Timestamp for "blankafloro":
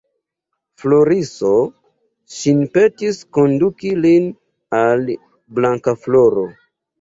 5.61-6.49